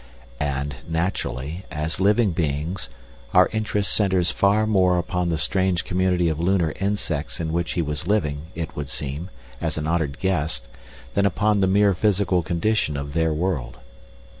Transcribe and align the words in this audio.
And, 0.39 0.77
naturally, 0.87 1.63
as 1.69 1.99
living 1.99 2.31
beings, 2.31 2.89
our 3.35 3.49
interest 3.53 3.93
centres 3.93 4.31
far 4.31 4.65
more 4.65 4.97
upon 4.97 5.29
the 5.29 5.37
strange 5.37 5.83
community 5.85 6.27
of 6.27 6.39
lunar 6.39 6.73
insects 6.79 7.39
in 7.39 7.53
which 7.53 7.73
he 7.73 7.83
was 7.83 8.07
living, 8.07 8.47
it 8.55 8.75
would 8.75 8.89
seem, 8.89 9.29
as 9.61 9.77
an 9.77 9.85
honoured 9.85 10.17
guest 10.17 10.67
than 11.13 11.27
upon 11.27 11.59
the 11.59 11.67
mere 11.67 11.93
physical 11.93 12.41
condition 12.41 12.97
of 12.97 13.13
their 13.13 13.31
world. 13.31 13.77